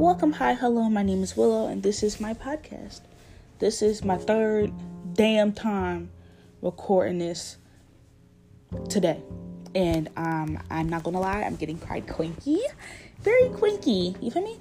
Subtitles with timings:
[0.00, 0.88] Welcome, hi, hello.
[0.88, 3.02] My name is Willow, and this is my podcast.
[3.58, 4.72] This is my third
[5.12, 6.10] damn time
[6.62, 7.58] recording this
[8.88, 9.20] today,
[9.74, 12.60] and um, I'm not gonna lie, I'm getting quite clinky,
[13.20, 14.16] very clinky.
[14.22, 14.58] You feel me?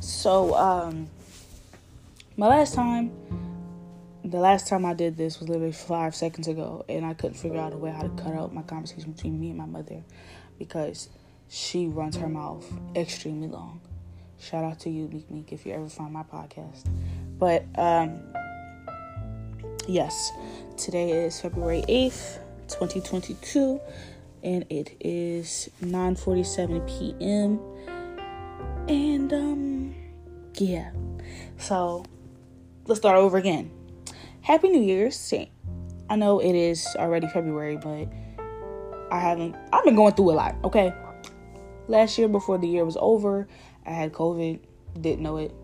[0.00, 1.08] So, um,
[2.36, 3.12] my last time,
[4.22, 7.58] the last time I did this was literally five seconds ago, and I couldn't figure
[7.58, 10.02] out a way how to cut out my conversation between me and my mother
[10.58, 11.08] because
[11.48, 13.80] she runs her mouth extremely long.
[14.40, 16.86] Shout out to you, Meek Meek, if you ever find my podcast.
[17.38, 18.20] But um,
[19.86, 20.32] yes,
[20.78, 23.78] today is February eighth, twenty twenty two,
[24.42, 27.60] and it is nine forty seven p.m.
[28.88, 29.94] And um,
[30.54, 30.90] yeah,
[31.58, 32.06] so
[32.86, 33.70] let's start over again.
[34.40, 35.34] Happy New Year's!
[36.08, 38.08] I know it is already February, but
[39.12, 39.54] I haven't.
[39.70, 40.56] I've been going through a lot.
[40.64, 40.94] Okay,
[41.88, 43.46] last year before the year was over,
[43.86, 44.60] I had COVID.
[45.00, 45.54] Didn't know it.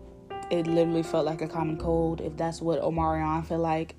[0.49, 2.21] It literally felt like a common cold.
[2.21, 3.95] If that's what Omicron felt like,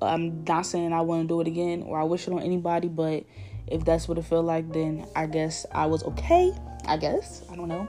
[0.00, 2.88] I'm not saying I want to do it again or I wish it on anybody,
[2.88, 3.24] but
[3.66, 6.52] if that's what it felt like, then I guess I was okay.
[6.86, 7.88] I guess I don't know.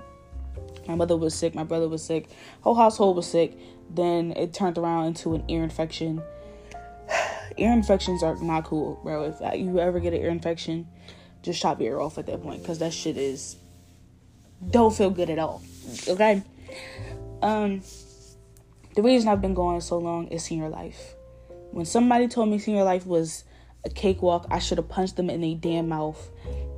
[0.87, 1.55] My mother was sick.
[1.55, 2.29] My brother was sick.
[2.61, 3.57] Whole household was sick.
[3.89, 6.21] Then it turned around into an ear infection
[7.57, 9.33] ear infections are not cool, bro.
[9.39, 10.87] If you ever get an ear infection,
[11.41, 13.57] just chop your ear off at that point because that shit is
[14.69, 15.61] don't feel good at all.
[16.07, 16.43] Okay.
[17.41, 17.81] Um,
[18.95, 21.15] the reason I've been going so long is senior life.
[21.71, 23.43] When somebody told me senior life was
[23.83, 26.29] a cakewalk, I should have punched them in their damn mouth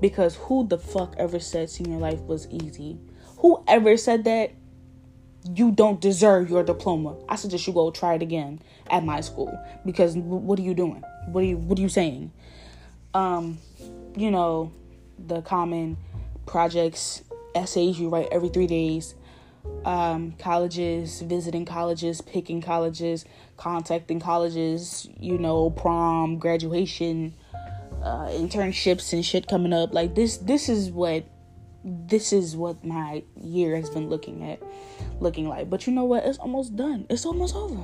[0.01, 2.97] because who the fuck ever said senior life was easy?
[3.37, 4.51] Whoever said that
[5.55, 7.15] you don't deserve your diploma.
[7.29, 11.03] I suggest you go try it again at my school because what are you doing?
[11.27, 12.31] What are you what are you saying?
[13.13, 13.59] Um,
[14.15, 14.71] you know,
[15.19, 15.97] the common
[16.45, 17.23] projects,
[17.55, 19.15] essays you write every 3 days,
[19.85, 23.25] um, colleges, visiting colleges, picking colleges,
[23.57, 27.33] contacting colleges, you know, prom, graduation,
[28.03, 29.93] uh, internships and shit coming up.
[29.93, 31.25] Like this this is what
[31.83, 34.61] this is what my year has been looking at
[35.19, 35.69] looking like.
[35.69, 36.25] But you know what?
[36.25, 37.05] It's almost done.
[37.09, 37.83] It's almost over.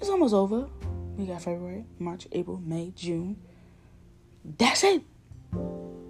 [0.00, 0.68] It's almost over.
[1.16, 3.36] We got February, March, April, May, June.
[4.44, 5.02] That's it.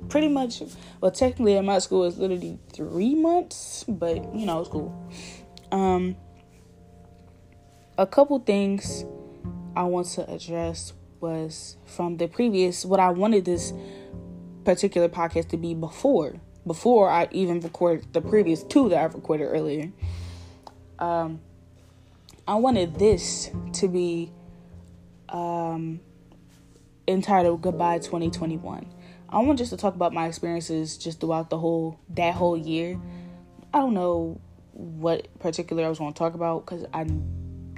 [0.09, 0.63] Pretty much.
[1.01, 5.11] Well, technically, at my school, it's literally three months, but you know, it's cool.
[5.73, 6.17] Um,
[7.99, 9.05] a couple things
[9.77, 13.73] I want to address was from the previous what I wanted this
[14.65, 16.35] particular podcast to be before
[16.67, 19.91] before I even recorded the previous two that I've recorded earlier.
[20.99, 21.41] Um,
[22.47, 24.33] I wanted this to be
[25.29, 26.01] um,
[27.07, 28.87] entitled Goodbye 2021.
[29.29, 33.01] I want just to talk about my experiences just throughout the whole that whole year.
[33.73, 34.41] I don't know
[34.73, 37.07] what particular I was going to talk about because I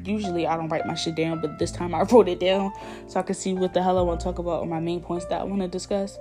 [0.05, 2.73] usually I don't write my shit down, but this time I wrote it down
[3.07, 5.01] so I could see what the hell I want to talk about or my main
[5.01, 6.19] points that I want to discuss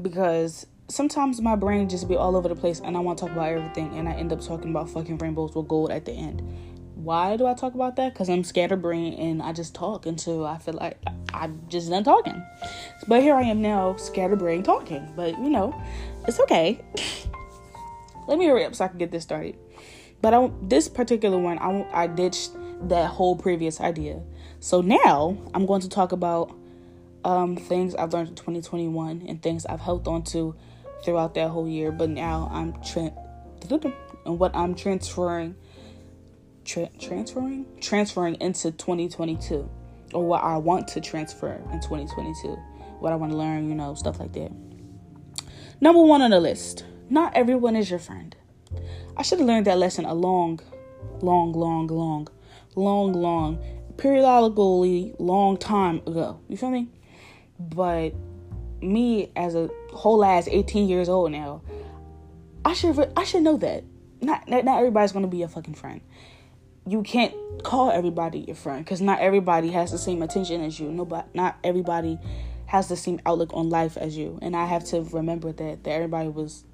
[0.00, 3.32] because sometimes my brain just be all over the place and I want to talk
[3.32, 6.42] about everything and I end up talking about fucking rainbows with gold at the end.
[7.02, 8.12] Why do I talk about that?
[8.12, 10.98] Because I'm scatterbrained and I just talk until I feel like
[11.32, 12.44] I'm just done talking.
[13.08, 15.10] But here I am now, scatterbrained talking.
[15.16, 15.74] But you know,
[16.28, 16.80] it's okay.
[18.28, 19.56] Let me hurry up so I can get this started.
[20.20, 22.50] But I, this particular one, I, I ditched
[22.88, 24.22] that whole previous idea.
[24.60, 26.54] So now I'm going to talk about
[27.24, 30.54] um, things I've learned in 2021 and things I've held on to
[31.02, 31.92] throughout that whole year.
[31.92, 33.12] But now I'm tra-
[34.26, 35.56] and what I'm transferring,
[36.64, 39.68] tra- transferring, transferring into 2022,
[40.14, 42.48] or what I want to transfer in 2022,
[42.98, 44.52] what I want to learn, you know, stuff like that.
[45.80, 48.36] Number one on the list: not everyone is your friend.
[49.16, 50.60] I should have learned that lesson a long,
[51.20, 52.28] long, long, long,
[52.76, 53.58] long, long,
[53.96, 56.40] periodically long time ago.
[56.48, 56.88] You feel me?
[57.58, 58.14] But
[58.80, 61.62] me as a whole ass 18 years old now,
[62.64, 63.84] I should I should know that.
[64.20, 66.00] Not not, not everybody's gonna be a fucking friend.
[66.90, 67.32] You can't
[67.62, 70.90] call everybody your friend because not everybody has the same attention as you.
[70.90, 72.18] Nobody, not everybody
[72.66, 74.40] has the same outlook on life as you.
[74.42, 76.64] And I have to remember that that everybody was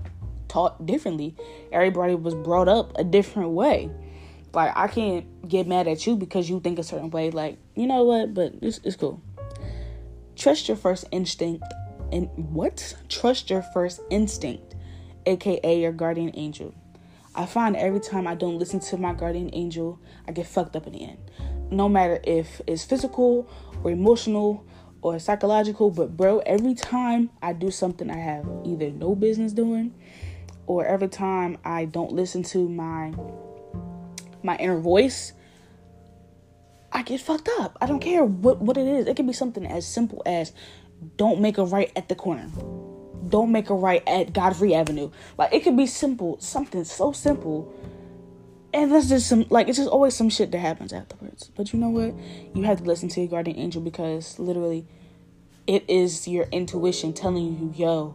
[0.49, 1.37] taught differently.
[1.71, 3.91] Everybody was brought up a different way.
[4.55, 7.31] Like I can't get mad at you because you think a certain way.
[7.31, 8.33] Like you know what?
[8.33, 9.21] But it's it's cool.
[10.35, 11.63] Trust your first instinct
[12.11, 12.97] and what?
[13.11, 14.77] Trust your first instinct,
[15.27, 16.75] aka your guardian angel.
[17.37, 20.87] I find every time I don't listen to my guardian angel, I get fucked up
[20.87, 21.19] in the end.
[21.71, 23.49] No matter if it's physical
[23.83, 24.65] or emotional
[25.03, 29.95] or psychological, but bro, every time I do something I have either no business doing
[30.67, 33.13] or every time I don't listen to my
[34.43, 35.33] my inner voice,
[36.93, 37.77] I get fucked up.
[37.81, 39.07] I don't care what what it is.
[39.07, 40.53] It can be something as simple as
[41.17, 42.49] don't make a right at the corner.
[43.29, 45.11] Don't make a right at Godfrey Avenue.
[45.39, 47.73] Like it could be simple, something so simple.
[48.73, 51.51] And that's just some like it's just always some shit that happens afterwards.
[51.57, 52.15] But you know what?
[52.55, 54.87] You have to listen to your guardian angel because literally
[55.67, 58.15] it is your intuition telling you, yo,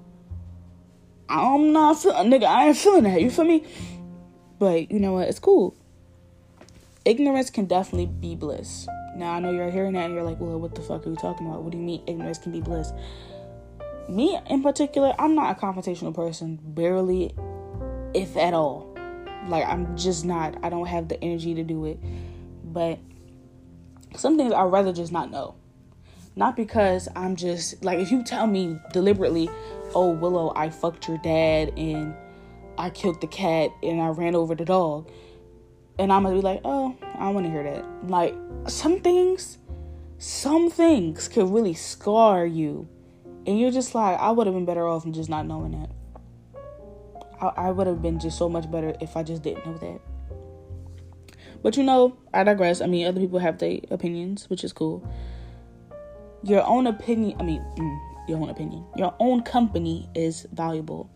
[1.27, 3.21] I'm not feeling, nigga, I ain't feeling that.
[3.21, 3.65] You feel me?
[4.59, 5.27] But you know what?
[5.27, 5.75] It's cool.
[7.03, 8.87] Ignorance can definitely be bliss.
[9.15, 11.15] Now I know you're hearing that and you're like, well, what the fuck are you
[11.15, 11.63] talking about?
[11.63, 12.91] What do you mean ignorance can be bliss?
[14.11, 17.33] Me in particular, I'm not a confrontational person, barely,
[18.13, 18.93] if at all.
[19.47, 20.57] Like I'm just not.
[20.63, 21.97] I don't have the energy to do it.
[22.65, 22.99] But
[24.17, 25.55] some things I'd rather just not know.
[26.35, 29.49] Not because I'm just like if you tell me deliberately,
[29.95, 32.13] oh Willow, I fucked your dad and
[32.77, 35.09] I killed the cat and I ran over the dog.
[35.97, 38.09] And I'm gonna be like, oh, I don't wanna hear that.
[38.09, 38.35] Like
[38.67, 39.57] some things,
[40.17, 42.89] some things could really scar you.
[43.45, 45.89] And you're just like, I would have been better off just not knowing that.
[47.41, 49.99] I, I would have been just so much better if I just didn't know that.
[51.63, 52.81] But you know, I digress.
[52.81, 55.07] I mean, other people have their opinions, which is cool.
[56.43, 58.85] Your own opinion, I mean, mm, your own opinion.
[58.95, 61.09] Your own company is valuable.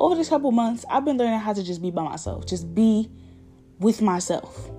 [0.00, 3.08] Over this couple months, I've been learning how to just be by myself, just be
[3.78, 4.70] with myself.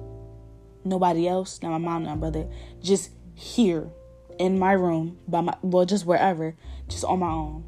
[0.84, 2.50] Nobody else, not my mom, not my brother,
[2.82, 3.90] just here
[4.40, 6.56] in my room by my well, just wherever,
[6.88, 7.64] just on my own.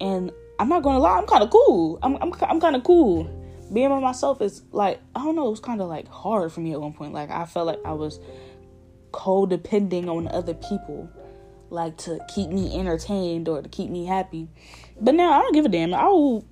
[0.00, 1.98] And I'm not gonna lie, I'm kind of cool.
[2.02, 3.24] I'm I'm I'm kind of cool.
[3.72, 6.60] Being by myself is like I don't know, it was kind of like hard for
[6.60, 7.12] me at one point.
[7.12, 8.20] Like I felt like I was
[9.12, 11.10] codepending on other people
[11.70, 14.48] like to keep me entertained or to keep me happy.
[15.00, 15.94] But now I don't give a damn.
[15.94, 16.46] I will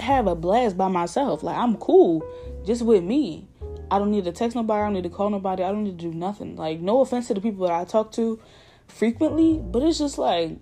[0.00, 1.42] have a blast by myself.
[1.42, 2.24] Like I'm cool
[2.64, 3.48] just with me.
[3.90, 4.80] I don't need to text nobody.
[4.80, 5.62] I don't need to call nobody.
[5.62, 6.56] I don't need to do nothing.
[6.56, 8.40] Like no offense to the people that I talk to
[8.88, 10.58] frequently, but it's just like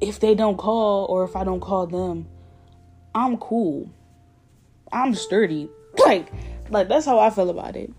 [0.00, 2.28] if they don't call or if I don't call them,
[3.14, 3.90] I'm cool.
[4.92, 5.68] I'm sturdy.
[6.06, 6.32] Like
[6.70, 7.92] like that's how I feel about it.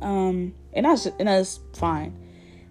[0.00, 2.16] Um and that's and that's fine.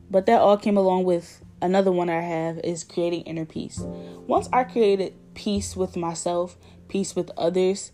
[0.09, 3.79] But that all came along with another one I have is creating inner peace.
[4.25, 6.57] Once I created peace with myself,
[6.87, 7.91] peace with others,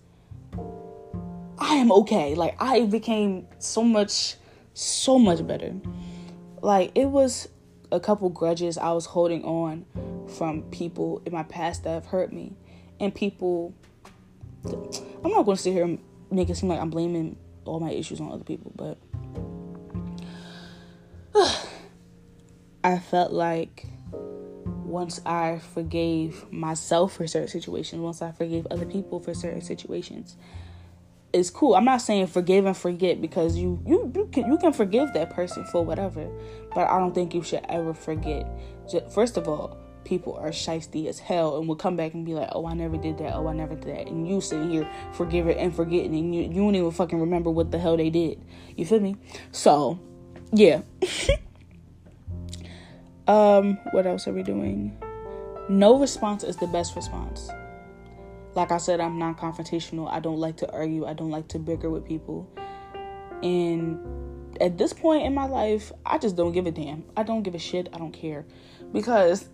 [1.59, 2.33] I am okay.
[2.35, 4.35] Like I became so much
[4.73, 5.73] so much better.
[6.61, 7.47] Like it was
[7.91, 9.85] a couple grudges I was holding on
[10.37, 12.53] from people in my past that have hurt me.
[12.99, 13.73] And people
[14.65, 15.99] I'm not gonna sit here and
[16.31, 18.97] make it seem like I'm blaming all my issues on other people, but
[22.83, 23.85] I felt like
[24.87, 30.37] once I forgave myself for certain situations, once I forgave other people for certain situations,
[31.33, 31.75] it's cool.
[31.75, 35.29] I'm not saying forgive and forget because you you you can you can forgive that
[35.29, 36.29] person for whatever,
[36.73, 38.47] but I don't think you should ever forget.
[39.13, 42.49] First of all, people are shisty as hell and will come back and be like,
[42.53, 43.35] "Oh, I never did that.
[43.35, 46.61] Oh, I never did that," and you sitting here forgiving and forgetting, and you you
[46.61, 48.41] don't even fucking remember what the hell they did.
[48.75, 49.17] You feel me?
[49.51, 49.99] So,
[50.51, 50.81] yeah.
[53.27, 54.97] Um, what else are we doing?
[55.67, 57.49] No response is the best response.
[58.57, 60.11] Like I said, I'm not confrontational.
[60.11, 61.05] I don't like to argue.
[61.05, 62.49] I don't like to bicker with people.
[63.43, 63.99] And
[64.59, 67.03] at this point in my life, I just don't give a damn.
[67.15, 67.87] I don't give a shit.
[67.93, 68.47] I don't care.
[68.91, 69.47] Because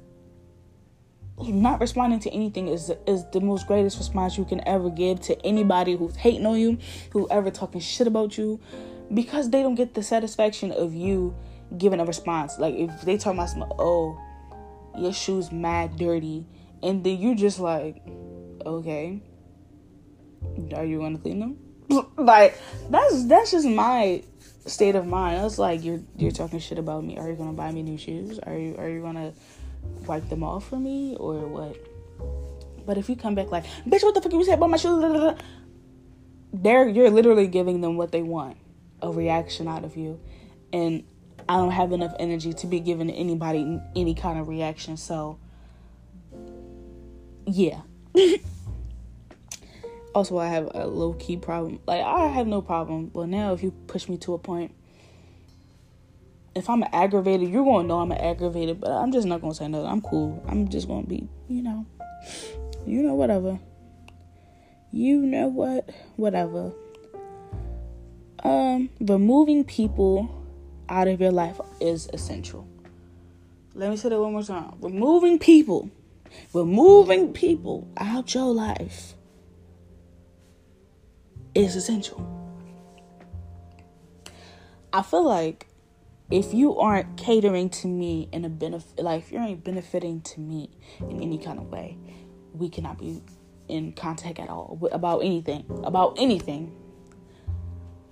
[1.37, 5.45] not responding to anything is is the most greatest response you can ever give to
[5.45, 6.77] anybody who's hating on you,
[7.11, 8.57] who ever talking shit about you,
[9.13, 11.35] because they don't get the satisfaction of you
[11.77, 12.57] giving a response.
[12.57, 14.17] Like if they talk about son, oh,
[14.97, 16.45] your shoes mad dirty,
[16.81, 18.01] and then you just like,
[18.65, 19.21] okay,
[20.75, 21.57] are you gonna clean them?
[22.17, 22.57] like
[22.89, 24.23] that's that's just my
[24.65, 25.45] state of mind.
[25.45, 27.17] It's like you're you're talking shit about me.
[27.17, 28.39] Are you gonna buy me new shoes?
[28.39, 29.33] Are you are you gonna
[30.05, 31.77] wipe them off for me or what?
[32.85, 35.35] But if you come back like, bitch, what the fuck you say about my shoes?
[36.53, 38.57] They're you're literally giving them what they want,
[39.01, 40.19] a reaction out of you,
[40.71, 41.03] and
[41.49, 44.97] I don't have enough energy to be giving anybody any kind of reaction.
[44.97, 45.39] So,
[47.45, 47.81] yeah.
[50.13, 51.79] also, I have a low key problem.
[51.85, 53.07] Like, I have no problem.
[53.07, 54.73] But now, if you push me to a point,
[56.55, 59.57] if I'm aggravated, you're going to know I'm aggravated, but I'm just not going to
[59.57, 59.87] say nothing.
[59.87, 60.43] I'm cool.
[60.47, 61.85] I'm just going to be, you know,
[62.85, 63.59] you know, whatever.
[64.91, 65.89] You know what?
[66.15, 66.71] Whatever.
[68.43, 70.29] Um, removing people
[70.89, 72.67] out of your life is essential.
[73.73, 74.75] Let me say that one more time.
[74.79, 75.89] Removing people
[76.53, 79.13] removing people out your life
[81.55, 82.29] is essential.
[84.91, 85.67] I feel like
[86.29, 90.39] if you aren't catering to me in a benefit, like if you aren't benefiting to
[90.39, 90.69] me
[90.99, 91.97] in any kind of way,
[92.53, 93.21] we cannot be
[93.67, 95.65] in contact at all about anything.
[95.83, 96.75] About anything.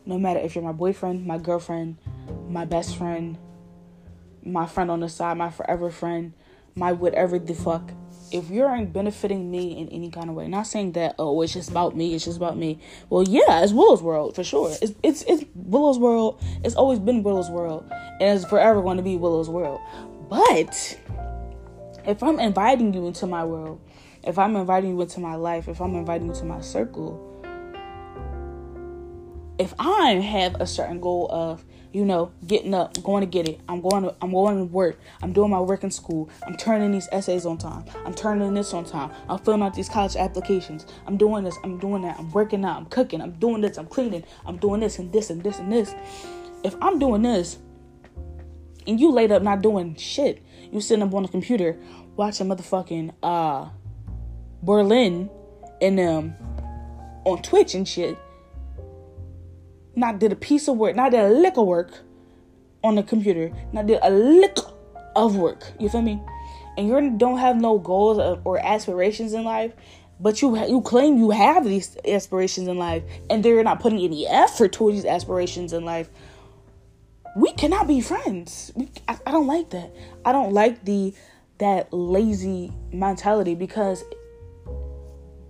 [0.06, 1.98] No matter if you're my boyfriend, my girlfriend,
[2.50, 3.38] my best friend,
[4.44, 6.34] my friend on the side, my forever friend,
[6.76, 7.92] my whatever the fuck.
[8.32, 11.54] If you aren't benefiting me in any kind of way, not saying that oh it's
[11.54, 12.80] just about me, it's just about me.
[13.10, 14.72] Well, yeah, it's Willow's world for sure.
[14.82, 16.42] It's it's it's Willow's world.
[16.64, 19.82] It's always been Willow's world, and it's forever going to be Willow's world.
[20.30, 20.98] But
[22.06, 23.82] if I'm inviting you into my world,
[24.24, 27.28] if I'm inviting you into my life, if I'm inviting you to my circle,
[29.60, 33.60] if I have a certain goal of you know, getting up, going to get it.
[33.68, 35.00] I'm going to I'm going to work.
[35.22, 36.30] I'm doing my work in school.
[36.46, 37.86] I'm turning these essays on time.
[38.06, 39.12] I'm turning this on time.
[39.30, 40.86] I'm filling out these college applications.
[41.06, 41.58] I'm doing this.
[41.64, 42.18] I'm doing that.
[42.18, 42.78] I'm working out.
[42.78, 43.22] I'm cooking.
[43.22, 43.78] I'm doing this.
[43.78, 44.24] I'm cleaning.
[44.46, 45.94] I'm doing this and this and this and this.
[46.64, 47.58] If I'm doing this
[48.88, 51.78] and you laid up not doing shit, you sitting up on the computer
[52.16, 53.70] watching motherfucking uh
[54.64, 55.30] Berlin
[55.82, 56.36] and um,
[57.26, 58.18] on Twitch and shit
[60.02, 62.00] not did a piece of work, not did a lick of work
[62.84, 64.58] on the computer, not did a lick
[65.16, 65.72] of work.
[65.80, 66.22] You feel me?
[66.78, 69.74] And you don't have no goals or aspirations in life,
[70.20, 74.28] but you you claim you have these aspirations in life, and they're not putting any
[74.28, 76.10] effort towards these aspirations in life.
[77.36, 78.74] We cannot be friends.
[78.76, 79.96] We, I, I don't like that.
[80.26, 81.14] I don't like the
[81.60, 84.04] that lazy mentality because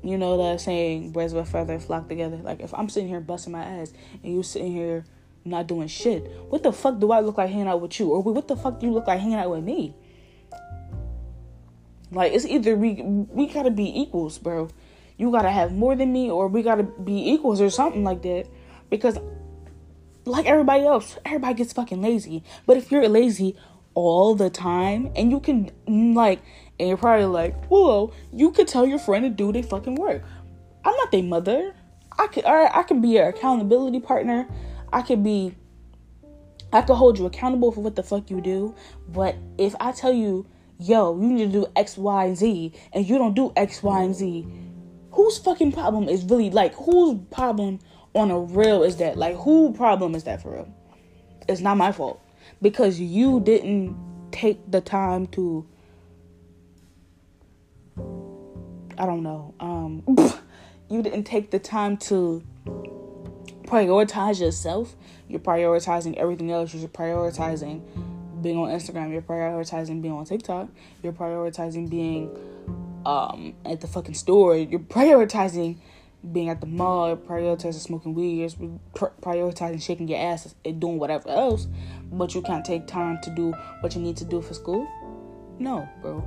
[0.03, 2.37] you know that saying, birds of a feather flock together.
[2.37, 3.93] Like if I'm sitting here busting my ass
[4.23, 5.05] and you sitting here
[5.45, 8.11] not doing shit, what the fuck do I look like hanging out with you?
[8.11, 9.93] Or what the fuck do you look like hanging out with me?
[12.11, 14.69] Like it's either we we gotta be equals, bro.
[15.17, 18.47] You gotta have more than me, or we gotta be equals, or something like that.
[18.89, 19.17] Because
[20.25, 22.43] like everybody else, everybody gets fucking lazy.
[22.65, 23.55] But if you're lazy
[23.93, 26.41] all the time and you can mm, like
[26.79, 30.23] and you're probably like, whoa you could tell your friend to do their fucking work.
[30.83, 31.73] I'm not their mother.
[32.17, 34.47] I could, or I can be your accountability partner.
[34.91, 35.55] I could be,
[36.73, 38.75] I could hold you accountable for what the fuck you do.
[39.09, 40.45] But if I tell you,
[40.79, 44.01] yo, you need to do X, Y, and Z, and you don't do X, Y,
[44.01, 44.45] and Z,
[45.11, 47.79] whose fucking problem is really like whose problem
[48.13, 49.17] on a real is that?
[49.17, 50.73] Like, who problem is that for real?
[51.47, 52.21] It's not my fault
[52.61, 53.97] because you didn't
[54.31, 55.67] take the time to
[58.97, 59.55] I don't know.
[59.59, 60.03] Um,
[60.89, 62.43] you didn't take the time to
[63.63, 64.95] prioritize yourself.
[65.27, 66.73] You're prioritizing everything else.
[66.73, 67.81] You're prioritizing
[68.41, 69.11] being on Instagram.
[69.11, 70.69] You're prioritizing being on TikTok.
[71.01, 72.37] You're prioritizing being
[73.05, 74.55] um, at the fucking store.
[74.55, 75.77] You're prioritizing
[76.31, 77.15] being at the mall.
[77.15, 78.53] Prioritizing smoking weed.
[78.93, 81.67] Prioritizing shaking your ass and doing whatever else.
[82.11, 84.87] But you can't take time to do what you need to do for school.
[85.59, 86.23] No, bro.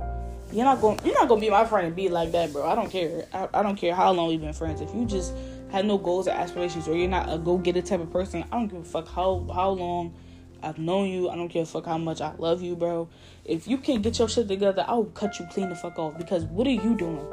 [0.51, 0.99] You're not going.
[1.03, 2.67] You're not gonna be my friend and be like that, bro.
[2.67, 3.25] I don't care.
[3.33, 4.79] I, I don't care how long we've been friends.
[4.79, 5.33] If you just
[5.71, 8.57] had no goals or aspirations, or you're not a go getter type of person, I
[8.57, 10.13] don't give a fuck how how long
[10.61, 11.29] I've known you.
[11.29, 13.09] I don't care fuck how much I love you, bro.
[13.43, 16.17] If you can't get your shit together, I'll cut you clean the fuck off.
[16.17, 17.25] Because what are you doing?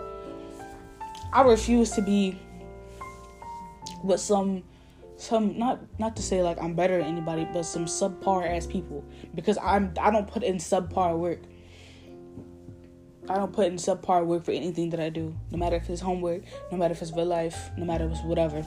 [1.33, 2.39] I refuse to be
[4.03, 4.65] with some
[5.17, 9.05] some not not to say like I'm better than anybody, but some subpar ass people.
[9.35, 11.41] Because I'm I don't put in subpar work.
[13.29, 16.01] I don't put in subpar work for anything that I do, no matter if it's
[16.01, 16.43] homework,
[16.73, 18.67] no matter if it's real life, no matter if it's whatever.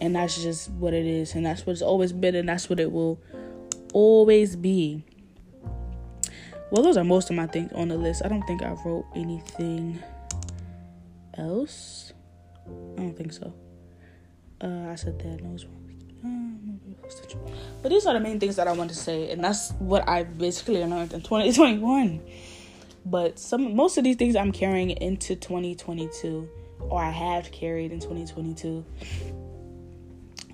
[0.00, 2.80] And that's just what it is, and that's what it's always been, and that's what
[2.80, 3.20] it will
[3.94, 5.04] always be.
[6.70, 8.22] Well, those are most of my things on the list.
[8.24, 10.02] I don't think I wrote anything
[11.38, 12.12] else.
[12.66, 13.54] I don't think so.
[14.60, 15.42] Uh, I said that.
[15.42, 15.86] No, was wrong.
[17.82, 20.24] But these are the main things that I want to say, and that's what I
[20.24, 22.20] basically learned in 2021.
[23.04, 26.48] But some most of these things I'm carrying into 2022
[26.80, 28.84] or I have carried in 2022.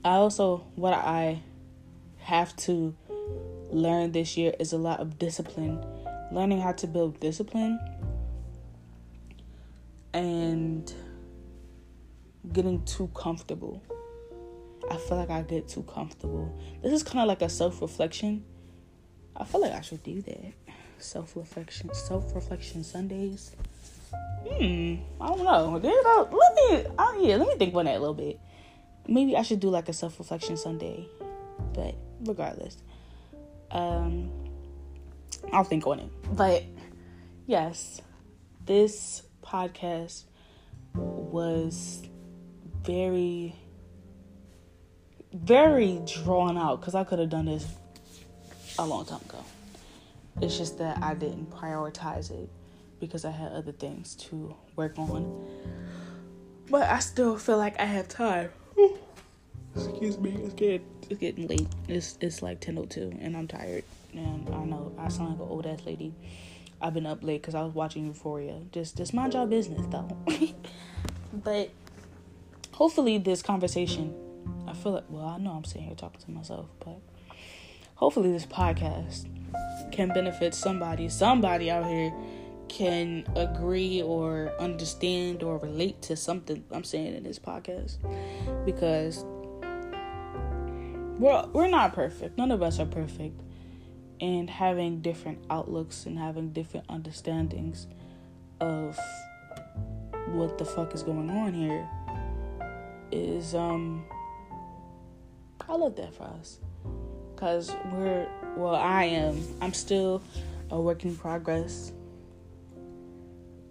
[0.04, 1.40] I also what I
[2.18, 2.94] have to
[3.70, 5.82] learn this year is a lot of discipline.
[6.30, 7.78] Learning how to build discipline
[10.12, 10.92] and
[12.52, 13.82] getting too comfortable.
[14.92, 16.54] I feel like I get too comfortable.
[16.82, 18.44] This is kind of like a self reflection.
[19.34, 20.52] I feel like I should do that
[20.98, 23.56] self reflection self reflection Sundays.
[24.46, 25.80] Hmm, I don't know.
[25.82, 28.38] Let me oh yeah, let me think about that a little bit.
[29.08, 31.08] Maybe I should do like a self reflection Sunday.
[31.72, 32.76] But regardless.
[33.70, 34.30] Um
[35.54, 36.10] I'll think on it.
[36.36, 36.64] But
[37.46, 38.02] yes.
[38.66, 40.24] this podcast
[40.94, 42.02] was
[42.84, 43.56] very
[45.32, 47.66] very drawn out because I could have done this
[48.78, 49.44] a long time ago.
[50.40, 52.48] It's just that I didn't prioritize it
[53.00, 55.46] because I had other things to work on.
[56.70, 58.50] But I still feel like I have time.
[59.74, 61.68] Excuse me, it's getting it's getting late.
[61.88, 63.84] It's it's like ten oh two, and I'm tired.
[64.12, 66.14] And I know I sound like an old ass lady.
[66.80, 68.60] I've been up late because I was watching Euphoria.
[68.70, 70.16] Just just mind your business though.
[71.32, 71.70] but
[72.72, 74.14] hopefully this conversation,
[74.66, 77.00] I feel like well I know I'm sitting here talking to myself, but
[77.94, 79.28] hopefully this podcast
[79.92, 81.08] can benefit somebody.
[81.08, 82.12] Somebody out here
[82.68, 87.98] can agree or understand or relate to something I'm saying in this podcast
[88.64, 89.24] because
[91.18, 92.38] we're we're not perfect.
[92.38, 93.40] None of us are perfect.
[94.20, 97.88] And having different outlooks and having different understandings
[98.60, 98.98] of
[100.28, 101.88] what the fuck is going on here
[103.10, 104.04] is um
[105.68, 106.58] I love that for us.
[107.36, 109.42] Cause we're well I am.
[109.60, 110.22] I'm still
[110.70, 111.92] a work in progress.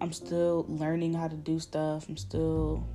[0.00, 2.08] I'm still learning how to do stuff.
[2.08, 2.86] I'm still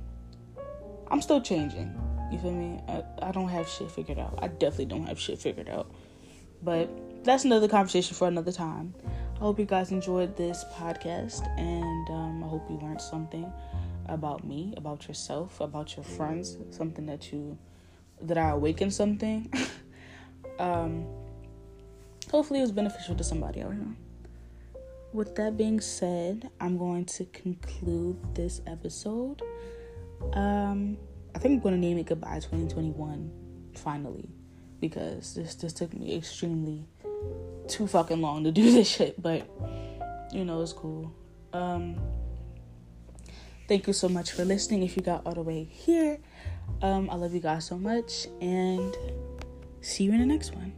[1.10, 1.98] I'm still changing.
[2.30, 2.80] You feel me?
[2.86, 4.38] I, I don't have shit figured out.
[4.42, 5.90] I definitely don't have shit figured out.
[6.62, 6.90] But
[7.24, 8.94] that's another conversation for another time.
[9.36, 13.50] I hope you guys enjoyed this podcast and um, I hope you learned something
[14.06, 17.56] about me, about yourself, about your friends, something that you
[18.22, 19.52] that I awakened something.
[20.58, 21.06] um,
[22.30, 23.96] hopefully it was beneficial to somebody out here.
[25.12, 29.42] With that being said, I'm going to conclude this episode.
[30.34, 30.98] Um,
[31.34, 33.30] I think I'm going to name it Goodbye 2021
[33.76, 34.28] finally
[34.80, 36.84] because this this took me extremely
[37.68, 39.48] too fucking long to do this shit, but
[40.32, 41.12] you know, it's cool.
[41.52, 41.96] Um,
[43.66, 46.18] thank you so much for listening if you got all the way here.
[46.82, 48.96] Um, I love you guys so much and
[49.80, 50.77] see you in the next one.